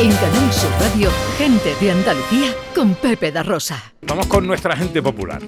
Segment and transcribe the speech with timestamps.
[0.00, 3.94] En Canal Sur Radio, gente de Andalucía con Pepe da Rosa.
[4.02, 5.42] Vamos con nuestra gente popular.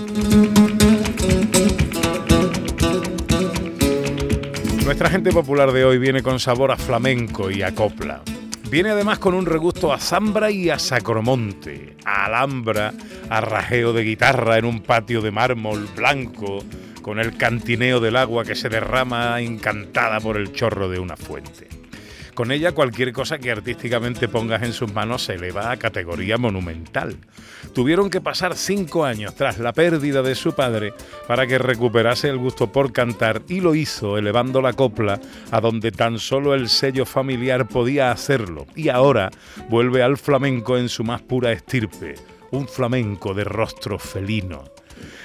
[4.84, 8.23] Nuestra gente popular de hoy viene con sabor a flamenco y a copla.
[8.68, 12.92] Viene además con un regusto a zambra y a sacromonte, a alhambra,
[13.28, 16.64] a rajeo de guitarra en un patio de mármol blanco,
[17.02, 21.79] con el cantineo del agua que se derrama encantada por el chorro de una fuente.
[22.41, 27.19] Con ella cualquier cosa que artísticamente pongas en sus manos se eleva a categoría monumental.
[27.74, 30.95] Tuvieron que pasar cinco años tras la pérdida de su padre
[31.28, 35.92] para que recuperase el gusto por cantar y lo hizo elevando la copla a donde
[35.92, 39.28] tan solo el sello familiar podía hacerlo y ahora
[39.69, 42.14] vuelve al flamenco en su más pura estirpe,
[42.52, 44.64] un flamenco de rostro felino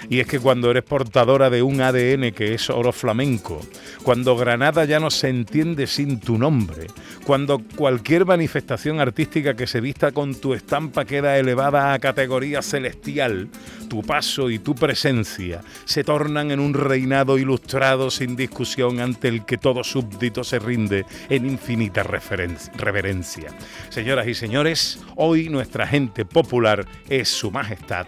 [0.09, 3.61] y es que cuando eres portadora de un ADN que es oro flamenco,
[4.03, 6.88] cuando Granada ya no se entiende sin tu nombre,
[7.25, 13.49] cuando cualquier manifestación artística que se vista con tu estampa queda elevada a categoría celestial,
[13.89, 19.45] tu paso y tu presencia se tornan en un reinado ilustrado sin discusión ante el
[19.45, 23.50] que todo súbdito se rinde en infinita reverencia.
[23.89, 28.07] Señoras y señores, hoy nuestra gente popular es su majestad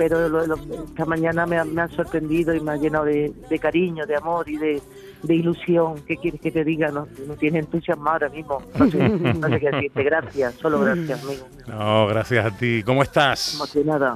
[0.00, 0.42] pero
[0.86, 4.56] esta mañana me, me, han sorprendido y me ha llenado de, cariño, de amor y
[4.56, 4.80] de,
[5.28, 5.96] ilusión.
[6.06, 6.90] ¿Qué quieres que te diga?
[6.90, 8.62] No, no tienes entusiasmo ahora mismo.
[8.78, 10.02] No sé, qué decirte.
[10.02, 11.46] Gracias, solo gracias, amigo.
[11.68, 12.82] No, gracias a ti.
[12.82, 13.56] ¿Cómo estás?
[13.56, 14.14] Emocionada.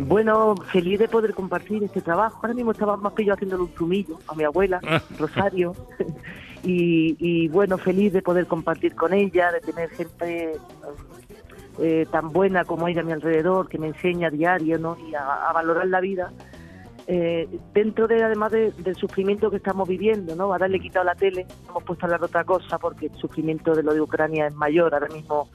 [0.00, 0.08] Mm.
[0.08, 2.40] Bueno, feliz de poder compartir este trabajo.
[2.42, 4.80] Ahora mismo estaba más que yo haciéndole un zumillo a mi abuela,
[5.20, 5.76] Rosario.
[6.64, 10.58] y, bueno, feliz de poder compartir con ella, de tener gente
[11.80, 14.96] eh, tan buena como ella a mi alrededor, que me enseña a diario ¿no?
[15.08, 16.32] y a, valorar la vida.
[17.08, 20.44] Eh, dentro de además del sufrimiento que estamos viviendo, ¿no?
[20.44, 23.14] Ahora le he quitado la tele, hemos puesto a hablar de otra cosa porque el
[23.16, 25.48] sufrimiento de lo de Ucrania es mayor, ahora mismo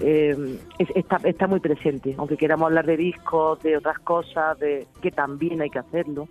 [0.00, 5.10] eh, está, está muy presente, aunque queramos hablar de discos, de otras cosas, de que
[5.10, 6.26] también hay que hacerlo.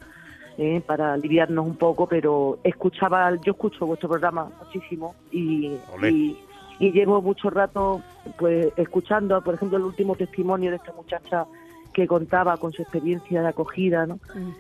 [0.56, 5.72] Eh, para aliviarnos un poco, pero escuchaba, yo escucho vuestro programa muchísimo y,
[6.04, 6.38] y,
[6.80, 8.02] llevo mucho rato
[8.38, 11.46] pues escuchando, por ejemplo, el último testimonio de esta muchacha
[11.94, 14.16] que contaba con su experiencia de acogida, ¿no?
[14.34, 14.52] Mm.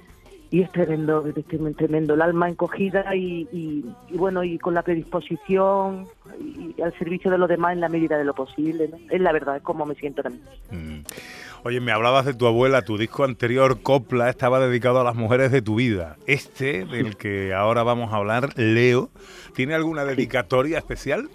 [0.52, 6.06] Y es tremendo, es tremendo, el alma encogida y, y, bueno, y con la predisposición
[6.40, 8.97] y, al servicio de los demás en la medida de lo posible, ¿no?
[9.09, 10.44] Es la verdad, es como me siento también.
[10.69, 11.06] Mm.
[11.66, 15.52] Oye, me hablabas de tu abuela, tu disco anterior, Copla, estaba dedicado a las mujeres
[15.52, 16.18] de tu vida.
[16.28, 19.09] Este, del que ahora vamos a hablar, Leo,
[19.56, 21.29] ¿tiene alguna dedicatoria especial?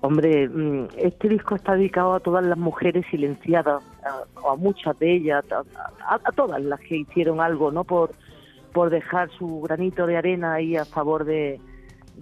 [0.00, 5.14] Hombre, mm, este disco está dedicado a todas las mujeres silenciadas, a, a muchas de
[5.14, 7.84] ellas, a, todas las que hicieron algo, ¿no?
[7.84, 8.10] Por,
[8.72, 11.58] por dejar su granito de arena ahí a favor de,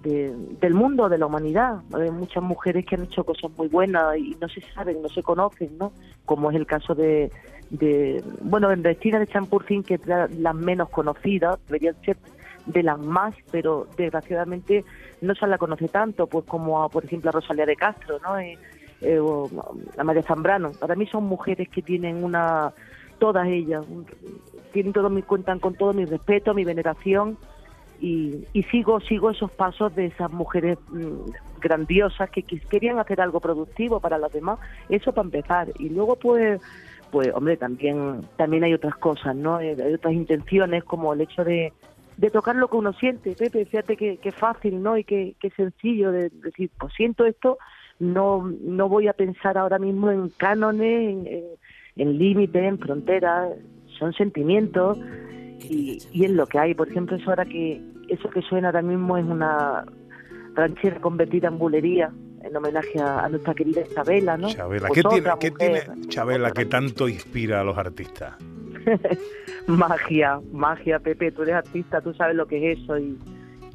[0.03, 1.81] del mundo, de la humanidad.
[1.93, 5.23] Hay muchas mujeres que han hecho cosas muy buenas y no se saben, no se
[5.23, 5.91] conocen, ¿no?
[6.25, 7.31] Como es el caso de,
[7.69, 12.17] de bueno, en Vestina de Champurcín, que es las menos conocidas, deberían ser
[12.65, 14.83] de las más, pero desgraciadamente
[15.21, 18.37] no se la conoce tanto, pues como, por ejemplo, a Rosalía de Castro, ¿no?
[18.39, 18.57] Eh,
[19.01, 19.49] eh, o
[19.97, 20.71] a María Zambrano.
[20.71, 22.73] Para mí son mujeres que tienen una,
[23.19, 23.83] todas ellas,
[24.71, 27.37] tienen todo mi, cuentan con todo mi respeto, mi veneración
[28.01, 33.99] y, sigo sigo esos pasos de esas mujeres mm, grandiosas que, querían hacer algo productivo
[33.99, 34.59] para las demás
[34.89, 36.61] eso para empezar y luego pues
[37.11, 41.43] pues hombre también también hay otras cosas no eh, hay otras intenciones como el hecho
[41.43, 41.71] de,
[42.17, 46.11] de tocar lo que uno siente Pepe fíjate que, que fácil no y que, sencillo
[46.11, 47.57] de decir pues siento esto
[47.99, 51.43] no no voy a pensar ahora mismo en cánones en,
[51.95, 53.53] en límites en fronteras
[53.97, 54.97] son sentimientos
[55.69, 56.73] y, y es lo que hay.
[56.73, 59.85] Por ejemplo, eso ahora que eso que suena ahora mismo es una
[60.53, 62.11] ranchera convertida en bulería
[62.43, 64.49] en homenaje a, nuestra querida Isabela, ¿no?
[64.49, 68.35] Chabela, ¿qué, tiene, ¿qué tiene Chabela que tanto inspira a los artistas?
[69.67, 73.17] magia, magia, Pepe, tú eres artista, tú sabes lo que es eso y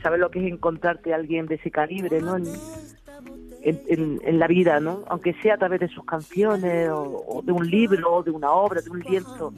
[0.02, 2.36] sabes lo que es encontrarte a alguien de ese calibre, ¿no?
[2.36, 5.04] En, en, la vida, ¿no?
[5.08, 8.80] Aunque sea a través de sus canciones o de un libro o de una obra,
[8.80, 9.52] de un lienzo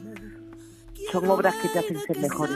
[1.11, 2.55] son obras que te hacen ser mejores.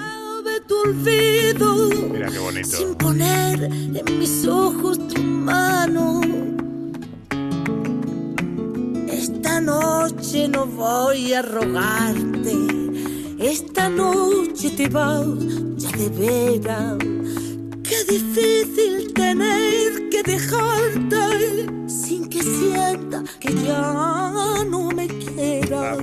[2.11, 2.69] Mira qué bonito.
[2.69, 6.21] Sin poner en mis ojos tu mano.
[9.09, 12.86] Esta noche no voy a rogarte,
[13.39, 15.23] esta noche te va
[15.75, 16.97] ya de veras.
[17.83, 25.97] Qué difícil tener que dejarte sin que sienta que ya no me quiera.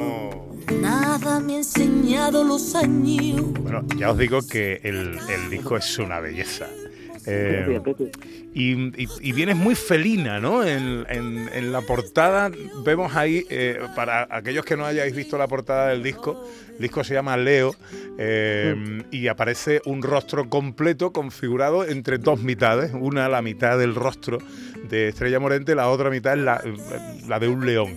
[0.80, 3.52] Nada me ha enseñado los años.
[3.60, 6.66] Bueno, ya os digo que el, el disco es una belleza.
[7.26, 7.80] Eh,
[8.54, 10.64] y, vienes muy felina, ¿no?
[10.64, 12.50] En, la portada
[12.84, 17.02] vemos ahí, eh, para aquellos que no hayáis visto la portada del disco, el disco
[17.02, 17.74] se llama Leo
[18.18, 24.38] eh, y aparece un rostro completo configurado entre dos mitades, una la mitad del rostro
[24.88, 27.96] de Estrella Morente, la otra mitad es la, de un león.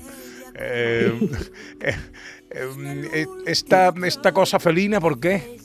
[3.45, 5.57] esta, esta cosa felina, ¿por qué?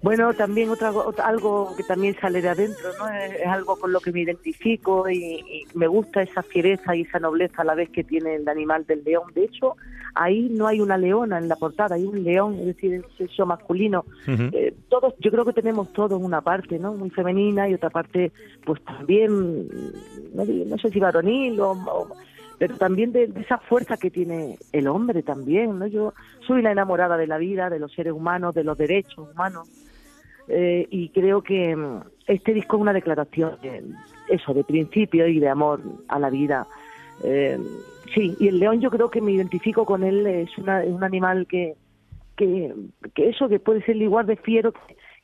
[0.00, 0.92] Bueno, también otra,
[1.24, 3.08] algo que también sale de adentro, ¿no?
[3.08, 7.62] Es, algo con lo que me identifico y, me gusta esa fiereza y esa nobleza
[7.62, 9.32] a la vez que tiene el animal del león.
[9.34, 9.76] De hecho,
[10.14, 13.44] ahí no hay una leona en la portada, hay un león, es decir, el sexo
[13.44, 14.04] masculino.
[14.28, 16.94] Eh, todos, yo creo que tenemos todos una parte, ¿no?
[16.94, 18.30] Muy femenina y otra parte,
[18.64, 19.68] pues también,
[20.32, 21.76] no, sé si varonil o,
[22.56, 25.88] pero también de, de, esa fuerza que tiene el hombre también, ¿no?
[25.88, 26.14] Yo
[26.46, 29.68] soy la enamorada de la vida, de los seres humanos, de los derechos humanos
[30.48, 33.82] eh, y creo que mm, este disco es una declaración de
[34.28, 36.66] eso, de principio y de amor a la vida.
[37.22, 37.58] Eh,
[38.14, 41.04] sí, y el león yo creo que me identifico con él, es, una, es un
[41.04, 41.74] animal que,
[42.36, 42.74] que,
[43.16, 44.72] eso, que puede ser igual de fiero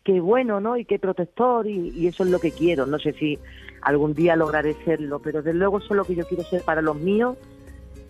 [0.05, 0.77] que, bueno, ¿no?
[0.77, 2.85] Y que protector, y, eso es lo que quiero.
[2.85, 3.39] No sé si
[3.81, 6.83] algún día lograré serlo, pero desde luego eso es lo que yo quiero ser para
[6.83, 7.39] los míos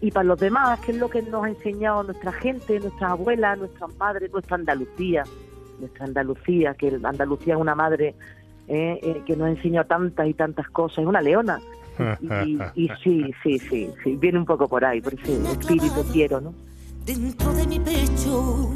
[0.00, 3.58] y para los demás, que es lo que nos ha enseñado nuestra gente, nuestras abuelas,
[3.58, 5.24] nuestras madres, nuestra Andalucía
[5.78, 8.14] nuestra Andalucía, que Andalucía es una madre
[8.68, 11.60] eh, eh, que nos enseñó tantas y tantas cosas, es una leona.
[12.74, 16.54] Y, sí, sí, sí, sí, viene un poco por ahí, por ese espíritu quiero, ¿no?
[17.04, 18.70] Dentro de mi pecho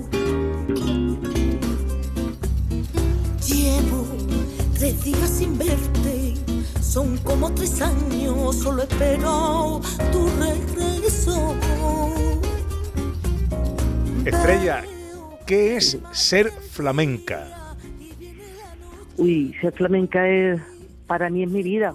[3.48, 4.06] llevo
[4.78, 6.34] tres días sin verte,
[6.80, 9.80] son como tres años, solo espero
[10.12, 11.54] tu regreso.
[14.26, 14.84] Estrella,
[15.48, 17.74] ¿Qué es ser flamenca?
[19.16, 20.60] Uy, ser flamenca es,
[21.06, 21.94] para mí es mi vida.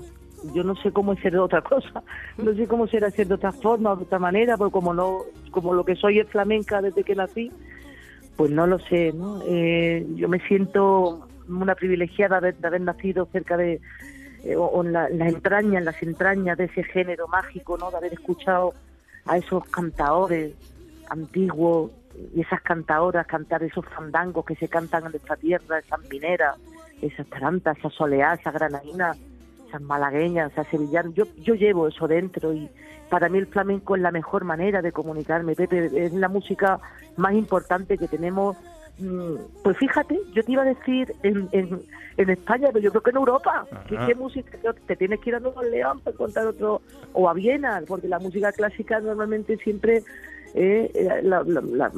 [0.55, 2.01] Yo no sé cómo es ser de otra cosa,
[2.39, 5.19] no sé cómo será ser de otra forma de otra manera, porque como no,
[5.51, 7.51] como lo que soy es flamenca desde que nací,
[8.38, 9.44] pues no lo sé, ¿no?
[9.45, 13.73] Eh, yo me siento una privilegiada de, haber nacido cerca de,
[14.45, 17.91] eh, en, las entrañas, en las entrañas de ese género mágico, ¿no?
[17.91, 18.73] De haber escuchado
[19.27, 20.55] a esos cantadores
[21.11, 21.91] antiguos
[22.36, 26.57] esas cantadoras cantar esos fandangos que se cantan en nuestra tierra, esas mineras,
[27.01, 29.18] esas tarantas, esas soleadas, esas granadinas,
[29.68, 31.13] esas malagueñas, esas sevillanas.
[31.13, 32.69] Yo, yo llevo eso dentro y
[33.10, 36.80] para mí el flamenco es la mejor manera de comunicarme, Pepe, es la música
[37.18, 38.57] más importante que tenemos.
[38.98, 43.10] Mm, pues fíjate, yo te iba a decir en, en, España, pero yo creo que
[43.10, 44.57] en Europa, ¿qué, música?
[44.88, 46.81] Te tienes que ir a Nuevo León para contar otro,
[47.13, 50.04] o a Viena, porque la música clásica normalmente siempre
[50.53, 51.91] eh, eh la,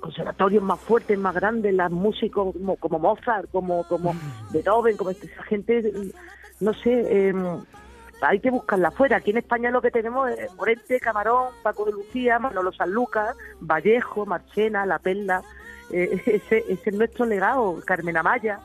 [0.00, 4.14] conservatorios más fuertes, más grandes, las músicos como, como Mozart, como, como
[4.52, 5.92] Beethoven, como esa gente,
[6.60, 7.34] no sé, eh,
[8.20, 9.18] hay que buscarla afuera.
[9.18, 14.26] Aquí en España lo que tenemos es Morente, Camarón, Paco de Lucía, Manolo Sanlúcar, Vallejo,
[14.26, 15.42] Marchena, La Perla,
[15.92, 18.58] eh, ese, es nuestro legado, Carmen Amaya.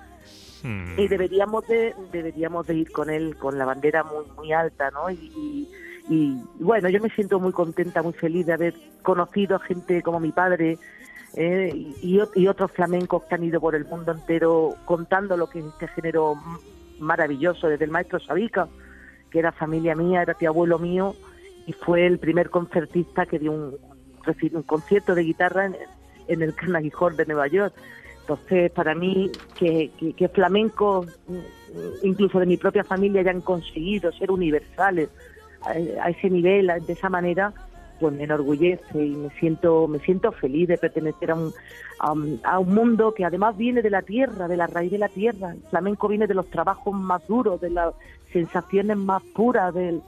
[0.63, 0.99] Hmm.
[0.99, 5.07] Y deberíamos de deberíamos de ir con él con la bandera muy muy alta, ¿no?
[5.11, 5.69] y y
[6.59, 10.31] bueno, yo me siento muy contenta, muy feliz de haber conocido a gente como mi
[10.31, 10.77] padre
[11.35, 15.59] eh, y, y, otros flamencos que han ido por el mundo entero contando lo que
[15.59, 16.35] es este género
[16.99, 18.67] maravilloso, desde el maestro Sabica,
[19.29, 21.15] que era familia mía, era tío abuelo mío
[21.65, 23.77] y fue el primer concertista que dio un,
[24.65, 25.69] concierto de guitarra
[26.27, 27.73] en, el Carnegie Hall de Nueva York.
[28.21, 31.07] Entonces, para mí, que, que, que flamencos,
[32.03, 35.09] incluso de mi propia familia, hayan conseguido ser universales,
[35.61, 37.53] a, ese nivel, de esa manera,
[37.99, 41.53] pues me enorgullece y me siento me siento feliz de pertenecer a un,
[42.43, 45.51] a un, mundo que además viene de la tierra, de la raíz de la tierra.
[45.51, 47.93] El flamenco viene de los trabajos más duros, de las
[48.31, 50.01] sensaciones más puras, del,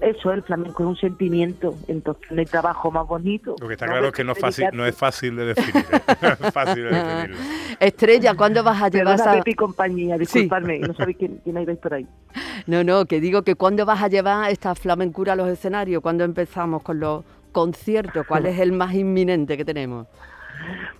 [0.00, 3.56] eso el flamenco es un sentimiento entonces no hay trabajo más bonito.
[3.60, 6.50] Lo que está claro es que no es fácil no es fácil de definir ¿eh?
[6.52, 7.36] fácil de definirlo
[7.80, 11.94] Estrella ¿cuándo vas a llevar a Pepi compañía disculpadme no sabéis quién, quién hay por
[11.94, 12.06] ahí.
[12.66, 16.24] No no que digo que cuándo vas a llevar esta flamencura a los escenarios cuándo
[16.24, 20.06] empezamos con los conciertos cuál es el más inminente que tenemos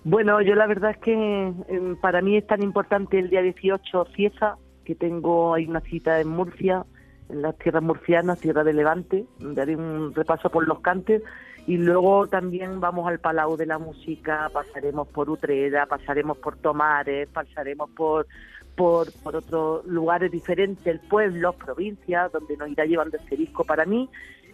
[0.03, 4.05] bueno, yo la verdad es que em, para mí es tan importante el día 18
[4.15, 6.85] Cieza, que tengo hay una cita en Murcia,
[7.29, 9.25] las tierras murcianas, tierra de Levante,
[9.57, 11.23] haré un repaso por los cantes
[11.67, 17.29] y luego también vamos al Palau de la Música, pasaremos por Utrera, pasaremos por Tomares,
[17.29, 18.27] pasaremos por,
[18.75, 23.63] por, por otros lugares diferentes, pueblos, provincias, donde nos irá llevando este disco.
[23.63, 24.09] Para mí,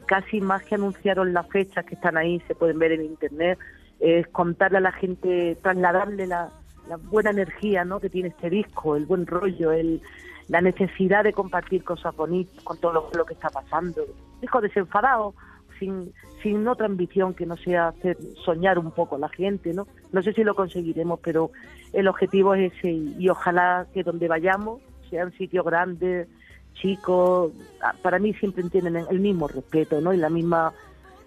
[0.05, 3.59] casi más que anunciaron las fechas que están ahí, se pueden ver en internet,
[3.99, 6.51] es contarle a la gente, trasladarle la,
[6.87, 7.99] la buena energía ¿no?
[7.99, 10.01] que tiene este disco, el buen rollo, el,
[10.47, 14.03] la necesidad de compartir cosas bonitas con todo lo, que está pasando.
[14.41, 15.33] Disco desenfadado,
[15.79, 19.87] sin, sin otra ambición que no sea hacer soñar un poco a la gente, ¿no?
[20.11, 21.51] No sé si lo conseguiremos, pero
[21.93, 26.27] el objetivo es ese y, y ojalá que donde vayamos sean sitios grandes,
[26.75, 27.51] chicos,
[27.81, 30.13] ah, para mí siempre tienen el mismo respeto, ¿no?
[30.13, 30.73] Y la misma,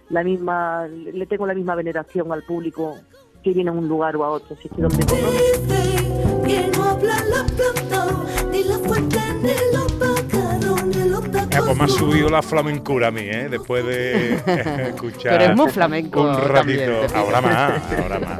[0.09, 2.95] la misma, le tengo la misma veneración al público
[3.43, 6.07] que viene a un lugar o a otro, si es que donde Dice
[6.45, 11.77] que no hablan las plantas, ni la fuente, ni los pájaros, ni los Eh, pues
[11.77, 13.47] me ha subido la flamencura a mí, ¿eh?
[13.49, 14.33] Después de
[14.89, 16.53] escuchar Pero es muy flamenco un ratito.
[16.53, 18.39] también, ahora más, ahora más.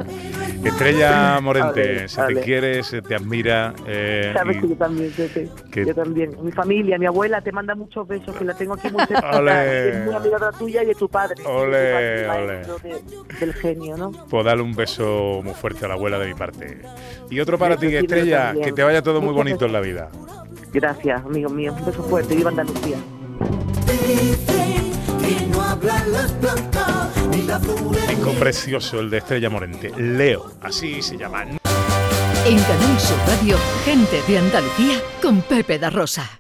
[0.64, 2.42] Estrella Morente, se te vale.
[2.42, 3.74] quiere, se te admira.
[3.88, 5.14] eh, Sabes y- que yo también,
[5.72, 6.36] que- yo también.
[6.44, 9.66] Mi familia, mi abuela te manda muchos besos, que la tengo aquí muy cerca.
[9.66, 11.36] Es muy amiga de la tuya y de tu padre.
[11.38, 14.12] de tu Ole, padre, de- del genio, ¿no?
[14.30, 16.80] Pues darle un beso muy fuerte a la abuela de mi parte.
[17.30, 18.66] Y otro para Yo ti, Estrella, también.
[18.66, 20.10] que te vaya todo muy Muchas bonito en la vida.
[20.74, 21.74] Gracias, amigo mío.
[21.78, 22.36] Un beso fuerte.
[22.36, 22.98] Viva Andalucía.
[24.08, 26.79] Dicen que no hablan las plantas, ni las flores.
[28.08, 29.92] Disco precioso el de Estrella Morente.
[29.98, 31.44] Leo, así se llama.
[31.44, 36.40] En Canal Sur Radio, gente de Andalucía con Pepe da Rosa.